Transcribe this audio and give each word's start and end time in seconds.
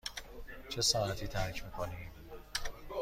چه 0.69 0.81
ساعتی 0.81 1.27
ترک 1.27 1.63
می 1.65 1.71
کنیم؟ 1.71 2.11